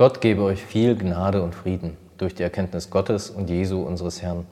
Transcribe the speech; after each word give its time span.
Gott 0.00 0.22
gebe 0.22 0.44
euch 0.44 0.64
viel 0.64 0.96
Gnade 0.96 1.42
und 1.42 1.54
Frieden 1.54 1.98
durch 2.16 2.34
die 2.34 2.42
Erkenntnis 2.42 2.88
Gottes 2.88 3.28
und 3.28 3.50
Jesu 3.50 3.82
unseres 3.82 4.22
Herrn. 4.22 4.46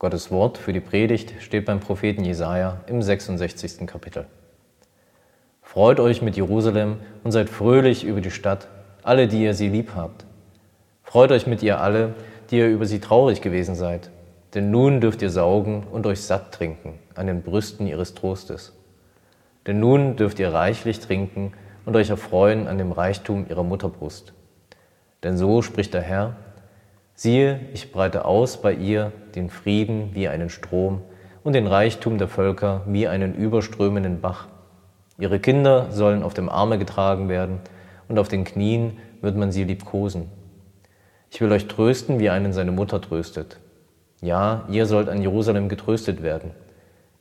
Gottes 0.00 0.32
Wort 0.32 0.58
für 0.58 0.72
die 0.72 0.80
Predigt 0.80 1.34
steht 1.38 1.66
beim 1.66 1.78
Propheten 1.78 2.24
Jesaja 2.24 2.80
im 2.88 3.00
66. 3.00 3.86
Kapitel. 3.86 4.26
Freut 5.62 6.00
euch 6.00 6.20
mit 6.20 6.36
Jerusalem 6.36 6.96
und 7.22 7.30
seid 7.30 7.48
fröhlich 7.48 8.02
über 8.02 8.20
die 8.20 8.32
Stadt, 8.32 8.66
alle, 9.04 9.28
die 9.28 9.40
ihr 9.40 9.54
sie 9.54 9.68
lieb 9.68 9.92
habt. 9.94 10.24
Freut 11.04 11.30
euch 11.30 11.46
mit 11.46 11.62
ihr 11.62 11.80
alle, 11.80 12.14
die 12.50 12.58
ihr 12.58 12.68
über 12.68 12.86
sie 12.86 12.98
traurig 12.98 13.40
gewesen 13.40 13.76
seid, 13.76 14.10
denn 14.54 14.72
nun 14.72 15.00
dürft 15.00 15.22
ihr 15.22 15.30
saugen 15.30 15.84
und 15.92 16.08
euch 16.08 16.22
satt 16.22 16.50
trinken 16.50 16.98
an 17.14 17.28
den 17.28 17.42
Brüsten 17.42 17.86
ihres 17.86 18.14
Trostes. 18.14 18.72
Denn 19.68 19.78
nun 19.78 20.16
dürft 20.16 20.40
ihr 20.40 20.52
reichlich 20.52 20.98
trinken 20.98 21.52
und 21.86 21.96
euch 21.96 22.10
erfreuen 22.10 22.66
an 22.66 22.78
dem 22.78 22.92
Reichtum 22.92 23.46
ihrer 23.48 23.62
Mutterbrust. 23.62 24.32
Denn 25.22 25.36
so 25.36 25.62
spricht 25.62 25.94
der 25.94 26.02
Herr, 26.02 26.36
siehe, 27.14 27.60
ich 27.72 27.92
breite 27.92 28.24
aus 28.24 28.60
bei 28.60 28.72
ihr 28.72 29.12
den 29.34 29.50
Frieden 29.50 30.10
wie 30.14 30.28
einen 30.28 30.50
Strom 30.50 31.02
und 31.42 31.54
den 31.54 31.66
Reichtum 31.66 32.18
der 32.18 32.28
Völker 32.28 32.82
wie 32.86 33.08
einen 33.08 33.34
überströmenden 33.34 34.20
Bach. 34.20 34.48
Ihre 35.18 35.38
Kinder 35.38 35.90
sollen 35.90 36.22
auf 36.22 36.34
dem 36.34 36.48
Arme 36.48 36.78
getragen 36.78 37.28
werden 37.28 37.60
und 38.08 38.18
auf 38.18 38.28
den 38.28 38.44
Knien 38.44 38.98
wird 39.20 39.36
man 39.36 39.52
sie 39.52 39.64
liebkosen. 39.64 40.28
Ich 41.30 41.40
will 41.40 41.52
euch 41.52 41.68
trösten, 41.68 42.18
wie 42.18 42.30
einen 42.30 42.52
seine 42.52 42.72
Mutter 42.72 43.00
tröstet. 43.00 43.58
Ja, 44.20 44.64
ihr 44.68 44.86
sollt 44.86 45.08
an 45.08 45.20
Jerusalem 45.20 45.68
getröstet 45.68 46.22
werden. 46.22 46.52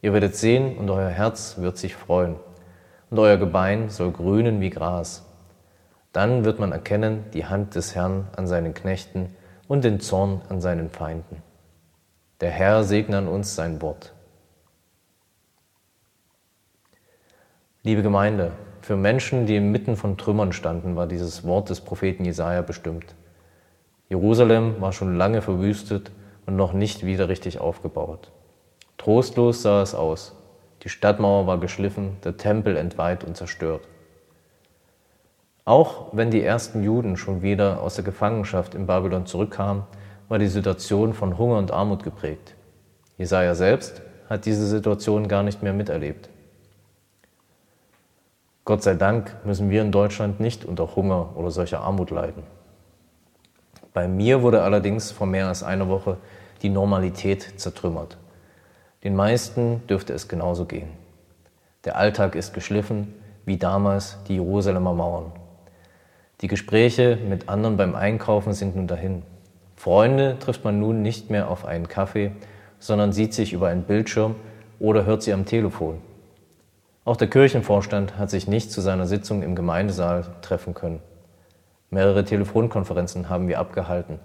Ihr 0.02 0.14
werdet 0.14 0.36
sehen 0.36 0.78
und 0.78 0.90
euer 0.90 1.10
Herz 1.10 1.58
wird 1.60 1.78
sich 1.78 1.96
freuen 1.96 2.36
und 3.14 3.20
euer 3.20 3.38
Gebein 3.38 3.90
soll 3.90 4.12
grünen 4.12 4.60
wie 4.60 4.72
Gras. 4.72 5.24
Dann 6.14 6.46
wird 6.46 6.58
man 6.58 6.72
erkennen 6.72 7.26
die 7.32 7.46
Hand 7.46 7.76
des 7.76 7.94
Herrn 7.94 8.28
an 8.36 8.48
seinen 8.48 8.74
Knechten 8.74 9.36
und 9.68 9.84
den 9.84 10.00
Zorn 10.00 10.42
an 10.50 10.62
seinen 10.62 10.90
Feinden. 10.90 11.44
Der 12.42 12.50
Herr 12.50 12.84
segne 12.84 13.20
an 13.20 13.28
uns 13.28 13.54
sein 13.54 13.84
Wort. 13.84 14.14
Liebe 17.84 18.02
Gemeinde, 18.02 18.54
für 18.82 18.96
Menschen, 18.96 19.46
die 19.46 19.58
inmitten 19.58 19.96
von 19.96 20.18
Trümmern 20.18 20.52
standen, 20.52 20.96
war 20.96 21.06
dieses 21.06 21.44
Wort 21.44 21.70
des 21.70 21.82
Propheten 21.82 22.26
Jesaja 22.26 22.64
bestimmt. 22.64 23.14
Jerusalem 24.10 24.82
war 24.82 24.92
schon 24.92 25.20
lange 25.20 25.44
verwüstet 25.44 26.12
und 26.48 26.56
noch 26.56 26.74
nicht 26.74 27.06
wieder 27.06 27.30
richtig 27.30 27.60
aufgebaut. 27.62 28.32
Trostlos 28.98 29.62
sah 29.62 29.84
es 29.84 29.94
aus. 29.94 30.36
Die 30.84 30.90
Stadtmauer 30.90 31.48
war 31.48 31.60
geschliffen, 31.60 32.18
der 32.24 32.36
Tempel 32.36 32.76
entweiht 32.76 33.24
und 33.24 33.38
zerstört. 33.38 33.88
Auch 35.66 36.08
wenn 36.12 36.30
die 36.30 36.44
ersten 36.44 36.84
Juden 36.84 37.16
schon 37.16 37.42
wieder 37.42 37.82
aus 37.82 37.96
der 37.96 38.04
Gefangenschaft 38.04 38.76
in 38.76 38.86
Babylon 38.86 39.26
zurückkamen, 39.26 39.84
war 40.28 40.40
die 40.40 40.48
Situation 40.48 41.14
von 41.14 41.38
Hunger 41.38 41.58
und 41.58 41.72
Armut 41.72 42.04
geprägt. 42.04 42.56
Jesaja 43.18 43.56
selbst 43.56 44.02
hat 44.30 44.46
diese 44.46 44.68
Situation 44.68 45.28
gar 45.28 45.44
nicht 45.44 45.64
mehr 45.64 45.74
miterlebt. 45.74 46.30
Gott 48.66 48.84
sei 48.84 48.96
Dank 48.96 49.36
müssen 49.46 49.70
wir 49.70 49.82
in 49.82 49.92
Deutschland 49.92 50.40
nicht 50.40 50.66
unter 50.66 50.96
Hunger 50.96 51.36
oder 51.36 51.52
solcher 51.52 51.82
Armut 51.82 52.12
leiden. 52.12 52.44
Bei 53.94 54.08
mir 54.08 54.42
wurde 54.42 54.64
allerdings 54.64 55.12
vor 55.12 55.28
mehr 55.28 55.48
als 55.48 55.64
einer 55.64 55.88
Woche 55.88 56.18
die 56.62 56.70
Normalität 56.70 57.60
zertrümmert. 57.60 58.18
Den 59.04 59.16
meisten 59.16 59.86
dürfte 59.88 60.14
es 60.14 60.28
genauso 60.28 60.66
gehen. 60.66 60.88
Der 61.84 61.98
Alltag 61.98 62.36
ist 62.36 62.54
geschliffen, 62.54 63.14
wie 63.46 63.58
damals 63.58 64.18
die 64.28 64.36
Jerusalemer 64.36 64.94
Mauern. 64.94 65.34
Die 66.40 66.48
Gespräche 66.48 67.18
mit 67.18 67.50
anderen 67.50 67.76
beim 67.76 67.96
Einkaufen 67.96 68.54
sind 68.54 68.76
nun 68.76 68.88
dahin. 68.88 69.24
Freunde 69.76 70.38
trifft 70.40 70.64
man 70.64 70.80
nun 70.80 71.02
nicht 71.02 71.30
mehr 71.30 71.50
auf 71.50 71.66
einen 71.66 71.90
Kaffee, 71.90 72.32
sondern 72.80 73.12
sieht 73.12 73.34
sich 73.34 73.52
über 73.52 73.68
einen 73.68 73.84
Bildschirm 73.84 74.36
oder 74.80 75.06
hört 75.06 75.24
sie 75.24 75.34
am 75.34 75.46
Telefon. 75.46 76.00
Auch 77.04 77.18
der 77.18 77.30
Kirchenvorstand 77.30 78.18
hat 78.18 78.30
sich 78.30 78.48
nicht 78.48 78.72
zu 78.72 78.80
seiner 78.80 79.08
Sitzung 79.08 79.44
im 79.44 79.56
Gemeindesaal 79.56 80.26
treffen 80.42 80.74
können. 80.74 81.02
Mehrere 81.90 82.24
Telefonkonferenzen 82.24 83.28
haben 83.28 83.50
wir 83.50 83.60
abgehalten 83.60 84.20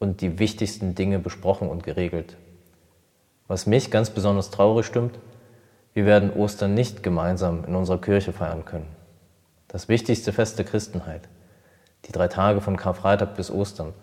und 0.00 0.20
die 0.20 0.40
wichtigsten 0.40 0.96
Dinge 0.96 1.20
besprochen 1.20 1.68
und 1.68 1.84
geregelt. 1.84 2.36
Was 3.48 3.66
mich 3.66 3.90
ganz 3.90 4.10
besonders 4.10 4.50
traurig 4.50 4.84
stimmt, 4.84 5.18
wir 5.94 6.04
werden 6.04 6.32
Ostern 6.34 6.74
nicht 6.74 7.02
gemeinsam 7.02 7.64
in 7.64 7.74
unserer 7.74 7.98
Kirche 7.98 8.34
feiern 8.34 8.66
können. 8.66 8.86
Das 9.68 9.88
wichtigste 9.88 10.34
Fest 10.34 10.58
der 10.58 10.66
Christenheit, 10.66 11.22
die 12.04 12.12
drei 12.12 12.28
Tage 12.28 12.60
von 12.60 12.76
Karfreitag 12.76 13.34
bis 13.36 13.50
Ostern, 13.50 13.94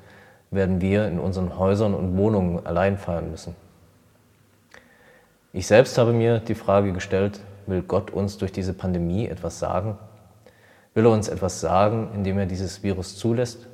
werden 0.50 0.82
wir 0.82 1.08
in 1.08 1.20
unseren 1.20 1.60
Häusern 1.60 1.94
und 1.94 2.18
Wohnungen 2.18 2.66
allein 2.66 2.98
feiern 2.98 3.30
müssen. 3.30 3.56
Ich 5.54 5.68
selbst 5.68 5.98
habe 6.00 6.12
mir 6.12 6.40
die 6.40 6.56
Frage 6.56 6.92
gestellt, 6.92 7.40
will 7.68 7.84
Gott 7.84 8.10
uns 8.12 8.38
durch 8.40 8.52
diese 8.52 8.74
Pandemie 8.74 9.28
etwas 9.28 9.60
sagen? 9.60 9.98
Will 10.96 11.06
er 11.06 11.12
uns 11.12 11.28
etwas 11.28 11.62
sagen, 11.62 12.10
indem 12.16 12.40
er 12.40 12.46
dieses 12.48 12.82
Virus 12.82 13.16
zulässt? 13.16 13.68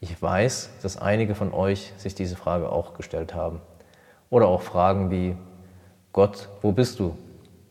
Ich 0.00 0.20
weiß, 0.20 0.70
dass 0.82 0.96
einige 0.96 1.34
von 1.34 1.52
euch 1.52 1.92
sich 1.98 2.14
diese 2.14 2.36
Frage 2.36 2.70
auch 2.70 2.94
gestellt 2.94 3.34
haben. 3.34 3.60
Oder 4.30 4.48
auch 4.48 4.62
Fragen 4.62 5.10
wie, 5.10 5.36
Gott, 6.12 6.48
wo 6.62 6.72
bist 6.72 6.98
du? 6.98 7.16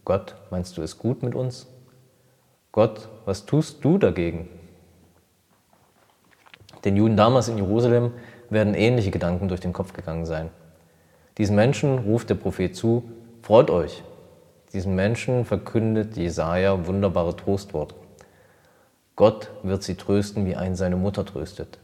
Gott, 0.05 0.35
meinst 0.51 0.77
du 0.77 0.81
es 0.81 0.97
gut 0.97 1.23
mit 1.23 1.35
uns? 1.35 1.67
Gott, 2.71 3.09
was 3.25 3.45
tust 3.45 3.83
du 3.83 3.97
dagegen? 3.97 4.49
Den 6.83 6.95
Juden 6.95 7.17
damals 7.17 7.47
in 7.47 7.57
Jerusalem 7.57 8.11
werden 8.49 8.75
ähnliche 8.75 9.11
Gedanken 9.11 9.47
durch 9.47 9.61
den 9.61 9.73
Kopf 9.73 9.93
gegangen 9.93 10.25
sein. 10.25 10.49
Diesen 11.37 11.55
Menschen 11.55 11.99
ruft 11.99 12.29
der 12.29 12.35
Prophet 12.35 12.75
zu, 12.75 13.09
freut 13.41 13.69
euch. 13.69 14.03
Diesen 14.73 14.95
Menschen 14.95 15.45
verkündet 15.45 16.15
Jesaja 16.15 16.85
wunderbare 16.85 17.35
Trostworte. 17.35 17.95
Gott 19.15 19.49
wird 19.63 19.83
sie 19.83 19.95
trösten, 19.95 20.45
wie 20.45 20.55
ein 20.55 20.75
seine 20.75 20.97
Mutter 20.97 21.25
tröstet. 21.25 21.79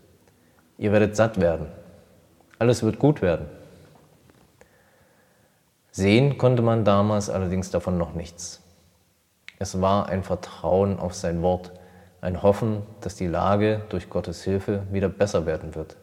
Ihr 0.77 0.91
werdet 0.91 1.15
satt 1.15 1.39
werden. 1.39 1.67
Alles 2.59 2.83
wird 2.83 2.99
gut 2.99 3.21
werden. 3.21 3.47
Sehen 5.91 6.37
konnte 6.37 6.61
man 6.61 6.85
damals 6.85 7.29
allerdings 7.29 7.69
davon 7.69 7.97
noch 7.97 8.13
nichts. 8.13 8.61
Es 9.59 9.81
war 9.81 10.07
ein 10.07 10.23
Vertrauen 10.23 10.97
auf 10.97 11.13
sein 11.13 11.41
Wort, 11.41 11.73
ein 12.21 12.41
Hoffen, 12.41 12.83
dass 13.01 13.15
die 13.15 13.27
Lage 13.27 13.81
durch 13.89 14.09
Gottes 14.09 14.43
Hilfe 14.43 14.83
wieder 14.91 15.09
besser 15.09 15.45
werden 15.45 15.75
wird. 15.75 15.97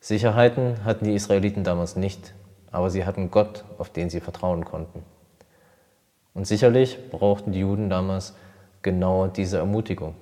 Sicherheiten 0.00 0.84
hatten 0.84 1.04
die 1.04 1.14
Israeliten 1.14 1.64
damals 1.64 1.96
nicht, 1.96 2.34
aber 2.70 2.88
sie 2.88 3.04
hatten 3.04 3.30
Gott, 3.30 3.64
auf 3.78 3.90
den 3.90 4.08
sie 4.10 4.20
vertrauen 4.20 4.64
konnten. 4.64 5.02
Und 6.32 6.46
sicherlich 6.46 7.10
brauchten 7.10 7.52
die 7.52 7.60
Juden 7.60 7.90
damals 7.90 8.34
genau 8.82 9.26
diese 9.26 9.58
Ermutigung. 9.58 10.14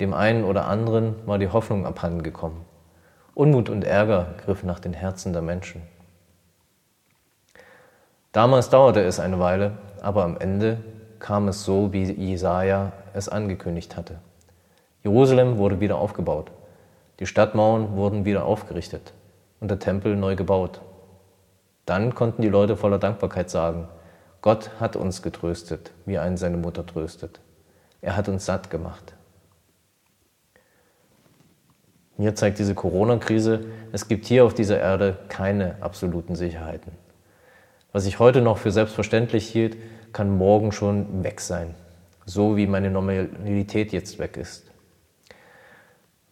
Dem 0.00 0.12
einen 0.12 0.44
oder 0.44 0.66
anderen 0.66 1.14
war 1.26 1.38
die 1.38 1.48
Hoffnung 1.48 1.86
abhandengekommen. 1.86 2.60
Unmut 3.34 3.70
und 3.70 3.84
Ärger 3.84 4.34
griffen 4.44 4.66
nach 4.66 4.80
den 4.80 4.92
Herzen 4.92 5.32
der 5.32 5.42
Menschen. 5.42 5.82
Damals 8.34 8.68
dauerte 8.68 9.00
es 9.00 9.20
eine 9.20 9.38
Weile, 9.38 9.78
aber 10.02 10.24
am 10.24 10.36
Ende 10.36 10.78
kam 11.20 11.46
es 11.46 11.64
so, 11.64 11.92
wie 11.92 12.02
Jesaja 12.02 12.90
es 13.12 13.28
angekündigt 13.28 13.96
hatte. 13.96 14.16
Jerusalem 15.04 15.56
wurde 15.56 15.78
wieder 15.78 15.98
aufgebaut. 15.98 16.50
Die 17.20 17.26
Stadtmauern 17.26 17.94
wurden 17.94 18.24
wieder 18.24 18.44
aufgerichtet 18.44 19.12
und 19.60 19.70
der 19.70 19.78
Tempel 19.78 20.16
neu 20.16 20.34
gebaut. 20.34 20.80
Dann 21.86 22.16
konnten 22.16 22.42
die 22.42 22.48
Leute 22.48 22.76
voller 22.76 22.98
Dankbarkeit 22.98 23.50
sagen, 23.50 23.86
Gott 24.42 24.68
hat 24.80 24.96
uns 24.96 25.22
getröstet, 25.22 25.92
wie 26.04 26.18
einen 26.18 26.36
seine 26.36 26.56
Mutter 26.56 26.84
tröstet. 26.84 27.38
Er 28.00 28.16
hat 28.16 28.28
uns 28.28 28.46
satt 28.46 28.68
gemacht. 28.68 29.14
Mir 32.16 32.34
zeigt 32.34 32.58
diese 32.58 32.74
Corona-Krise, 32.74 33.66
es 33.92 34.08
gibt 34.08 34.24
hier 34.24 34.44
auf 34.44 34.54
dieser 34.54 34.80
Erde 34.80 35.18
keine 35.28 35.76
absoluten 35.80 36.34
Sicherheiten. 36.34 37.03
Was 37.94 38.06
ich 38.06 38.18
heute 38.18 38.40
noch 38.40 38.58
für 38.58 38.72
selbstverständlich 38.72 39.46
hielt, 39.48 39.76
kann 40.12 40.36
morgen 40.36 40.72
schon 40.72 41.22
weg 41.22 41.40
sein, 41.40 41.76
so 42.26 42.56
wie 42.56 42.66
meine 42.66 42.90
Normalität 42.90 43.92
jetzt 43.92 44.18
weg 44.18 44.36
ist. 44.36 44.64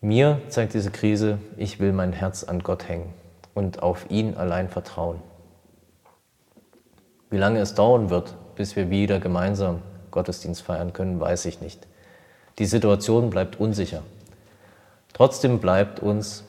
Mir 0.00 0.40
zeigt 0.48 0.74
diese 0.74 0.90
Krise, 0.90 1.38
ich 1.56 1.78
will 1.78 1.92
mein 1.92 2.12
Herz 2.12 2.42
an 2.42 2.64
Gott 2.64 2.88
hängen 2.88 3.14
und 3.54 3.80
auf 3.80 4.10
ihn 4.10 4.34
allein 4.36 4.70
vertrauen. 4.70 5.20
Wie 7.30 7.38
lange 7.38 7.60
es 7.60 7.76
dauern 7.76 8.10
wird, 8.10 8.34
bis 8.56 8.74
wir 8.74 8.90
wieder 8.90 9.20
gemeinsam 9.20 9.82
Gottesdienst 10.10 10.62
feiern 10.62 10.92
können, 10.92 11.20
weiß 11.20 11.44
ich 11.44 11.60
nicht. 11.60 11.86
Die 12.58 12.66
Situation 12.66 13.30
bleibt 13.30 13.60
unsicher. 13.60 14.02
Trotzdem 15.12 15.60
bleibt 15.60 16.00
uns, 16.00 16.42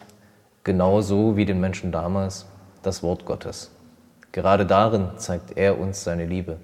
genauso 0.63 1.37
wie 1.37 1.45
den 1.45 1.59
Menschen 1.59 1.91
damals, 1.91 2.47
das 2.81 3.03
Wort 3.03 3.25
Gottes. 3.25 3.69
Gerade 4.33 4.65
darin 4.65 5.11
zeigt 5.17 5.57
er 5.57 5.79
uns 5.79 6.03
seine 6.03 6.25
Liebe. 6.25 6.57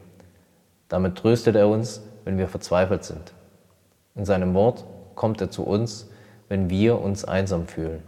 Damit 0.90 1.18
tröstet 1.18 1.56
er 1.56 1.70
uns, 1.70 2.02
wenn 2.26 2.38
wir 2.38 2.48
verzweifelt 2.48 3.04
sind. 3.04 3.32
In 4.16 4.26
seinem 4.26 4.54
Wort 4.56 4.84
kommt 5.16 5.40
er 5.40 5.52
zu 5.52 5.64
uns, 5.64 6.10
wenn 6.48 6.70
wir 6.70 7.00
uns 7.00 7.24
einsam 7.24 7.68
fühlen. 7.68 8.04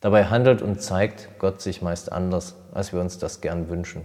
Dabei 0.00 0.24
handelt 0.24 0.62
und 0.62 0.80
zeigt 0.80 1.28
Gott 1.38 1.60
sich 1.60 1.82
meist 1.82 2.10
anders, 2.10 2.56
als 2.72 2.92
wir 2.92 3.00
uns 3.00 3.18
das 3.18 3.42
gern 3.42 3.68
wünschen. 3.68 4.02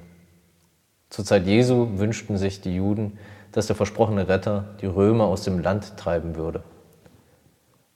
Zur 1.10 1.24
Zeit 1.24 1.46
Jesu 1.46 1.98
wünschten 1.98 2.38
sich 2.38 2.60
die 2.60 2.76
Juden, 2.76 3.18
dass 3.54 3.68
der 3.68 3.78
versprochene 3.78 4.28
Retter 4.28 4.76
die 4.82 4.88
Römer 4.88 5.24
aus 5.24 5.44
dem 5.44 5.60
Land 5.60 5.96
treiben 5.96 6.36
würde. 6.36 6.64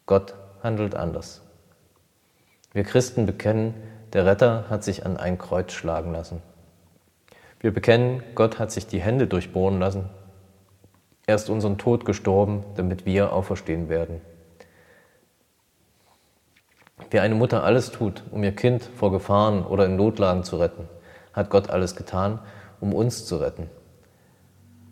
Gott 0.06 0.34
handelt 0.64 0.96
anders. 0.96 1.42
Wir 2.72 2.84
Christen 2.84 3.26
bekennen, 3.26 3.74
der 4.14 4.26
Retter 4.26 4.66
hat 4.70 4.84
sich 4.84 5.06
an 5.06 5.18
ein 5.18 5.38
Kreuz 5.38 5.72
schlagen 5.72 6.12
lassen. 6.12 6.42
Wir 7.60 7.74
bekennen, 7.74 8.24
Gott 8.36 8.60
hat 8.60 8.72
sich 8.72 8.88
die 8.88 9.02
Hände 9.02 9.28
durchbohren 9.28 9.80
lassen. 9.80 10.10
Er 11.28 11.36
ist 11.36 11.50
unseren 11.50 11.78
Tod 11.78 12.06
gestorben, 12.06 12.66
damit 12.76 13.06
wir 13.06 13.32
auferstehen 13.32 13.88
werden. 13.88 14.22
Wie 17.10 17.20
eine 17.20 17.36
Mutter 17.36 17.64
alles 17.64 17.92
tut, 17.92 18.24
um 18.32 18.44
ihr 18.44 18.56
Kind 18.56 18.84
vor 18.84 19.12
Gefahren 19.12 19.66
oder 19.66 19.86
in 19.86 19.96
Notlagen 19.96 20.44
zu 20.44 20.58
retten, 20.58 20.88
hat 21.34 21.50
Gott 21.50 21.70
alles 21.70 21.96
getan, 21.96 22.40
um 22.80 22.94
uns 22.94 23.26
zu 23.26 23.38
retten. 23.38 23.70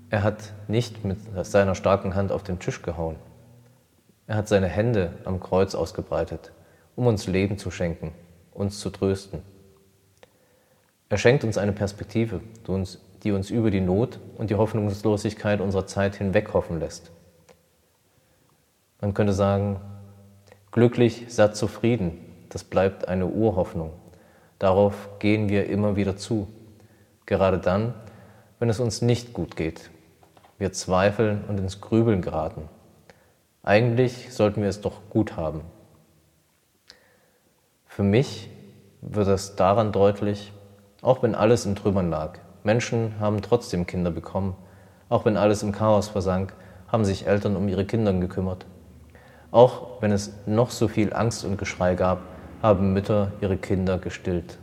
Er 0.09 0.23
hat 0.23 0.53
nicht 0.67 1.03
mit 1.05 1.19
seiner 1.45 1.75
starken 1.75 2.15
Hand 2.15 2.31
auf 2.31 2.43
den 2.43 2.59
Tisch 2.59 2.81
gehauen. 2.81 3.15
Er 4.27 4.35
hat 4.35 4.47
seine 4.47 4.67
Hände 4.67 5.13
am 5.25 5.39
Kreuz 5.39 5.75
ausgebreitet, 5.75 6.51
um 6.95 7.07
uns 7.07 7.27
Leben 7.27 7.57
zu 7.57 7.71
schenken, 7.71 8.13
uns 8.59 8.79
zu 8.79 8.89
trösten. 8.89 9.41
Er 11.09 11.17
schenkt 11.17 11.43
uns 11.43 11.57
eine 11.57 11.71
Perspektive, 11.71 12.41
die 12.67 13.31
uns, 13.31 13.49
über 13.49 13.71
die 13.71 13.81
Not 13.81 14.19
und 14.37 14.49
die 14.51 14.55
Hoffnungslosigkeit 14.55 15.59
unserer 15.59 15.87
Zeit 15.87 16.15
hinweg 16.15 16.53
hoffen 16.53 16.79
lässt. 16.79 17.11
Man 19.01 19.13
könnte 19.13 19.33
sagen, 19.33 19.79
glücklich, 20.71 21.25
satt, 21.29 21.55
zufrieden, 21.55 22.19
das 22.49 22.63
bleibt 22.63 23.07
eine 23.07 23.27
Urhoffnung. 23.27 23.91
Darauf 24.59 25.09
gehen 25.19 25.49
wir 25.49 25.67
immer 25.67 25.95
wieder 25.95 26.17
zu, 26.17 26.47
gerade 27.25 27.57
dann, 27.57 27.93
wenn 28.59 28.69
es 28.69 28.79
uns 28.79 29.01
nicht 29.01 29.33
gut 29.33 29.55
geht, 29.55 29.89
wir 30.57 30.73
zweifeln 30.73 31.45
und 31.47 31.57
ins 31.59 31.81
Grübeln 31.81 32.21
geraten. 32.21 32.67
Eigentlich 33.63 34.33
sollten 34.33 34.61
wir 34.61 34.69
es 34.69 34.81
doch 34.81 35.09
gut 35.09 35.37
haben. 35.37 35.61
Für 37.99 38.03
mich 38.03 38.49
wird 39.01 39.27
es 39.27 39.57
daran 39.57 39.91
deutlich, 39.91 40.53
auch 41.01 41.21
wenn 41.21 41.35
alles 41.35 41.65
in 41.65 41.75
Trümmern 41.75 42.09
lag. 42.09 42.39
Menschen 42.63 43.19
haben 43.19 43.41
trotzdem 43.41 43.85
Kinder 43.85 44.09
bekommen. 44.09 44.55
Auch 45.09 45.25
wenn 45.25 45.35
alles 45.35 45.63
im 45.63 45.73
Chaos 45.73 46.07
versank, 46.07 46.53
haben 46.87 47.03
sich 47.03 47.27
Eltern 47.27 47.57
um 47.57 47.67
ihre 47.67 47.83
Kinder 47.83 48.13
gekümmert. 48.13 48.65
Auch 49.51 50.01
wenn 50.01 50.13
es 50.13 50.31
noch 50.45 50.71
so 50.71 50.87
viel 50.87 51.11
Angst 51.11 51.43
und 51.43 51.57
Geschrei 51.57 51.95
gab, 51.95 52.21
haben 52.61 52.93
Mütter 52.93 53.33
ihre 53.41 53.57
Kinder 53.57 53.97
gestillt. 53.97 54.57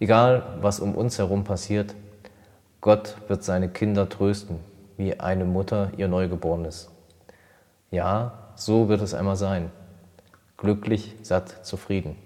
Egal, 0.00 0.42
was 0.60 0.80
um 0.80 0.96
uns 0.96 1.18
herum 1.18 1.44
passiert, 1.44 1.94
Gott 2.80 3.16
wird 3.28 3.44
seine 3.44 3.68
Kinder 3.68 4.08
trösten, 4.08 4.58
wie 4.96 5.20
eine 5.20 5.44
Mutter 5.44 5.92
ihr 5.98 6.08
Neugeborenes. 6.08 6.90
Ja, 7.92 8.50
so 8.56 8.88
wird 8.88 9.02
es 9.02 9.14
einmal 9.14 9.36
sein. 9.36 9.70
Glücklich, 10.56 11.14
satt, 11.22 11.64
zufrieden. 11.64 12.23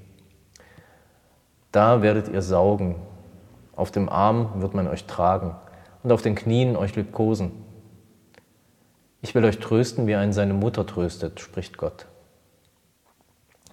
Da 1.72 2.02
werdet 2.02 2.28
ihr 2.28 2.42
saugen, 2.42 2.96
auf 3.76 3.90
dem 3.90 4.08
Arm 4.08 4.60
wird 4.60 4.74
man 4.74 4.88
euch 4.88 5.04
tragen 5.04 5.54
und 6.02 6.12
auf 6.12 6.22
den 6.22 6.34
Knien 6.34 6.76
euch 6.76 6.96
liebkosen. 6.96 7.52
Ich 9.20 9.34
will 9.34 9.44
euch 9.44 9.58
trösten, 9.58 10.06
wie 10.06 10.14
ein 10.14 10.32
seine 10.32 10.54
Mutter 10.54 10.86
tröstet, 10.86 11.40
spricht 11.40 11.76
Gott. 11.76 12.06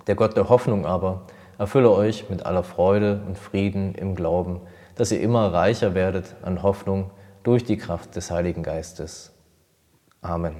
Der 0.07 0.15
Gott 0.15 0.35
der 0.35 0.49
Hoffnung 0.49 0.85
aber 0.85 1.21
erfülle 1.57 1.91
euch 1.91 2.29
mit 2.29 2.45
aller 2.45 2.63
Freude 2.63 3.21
und 3.25 3.37
Frieden 3.37 3.95
im 3.95 4.15
Glauben, 4.15 4.61
dass 4.95 5.11
ihr 5.11 5.21
immer 5.21 5.53
reicher 5.53 5.93
werdet 5.93 6.35
an 6.41 6.63
Hoffnung 6.63 7.11
durch 7.43 7.63
die 7.63 7.77
Kraft 7.77 8.15
des 8.15 8.31
Heiligen 8.31 8.63
Geistes. 8.63 9.33
Amen. 10.21 10.55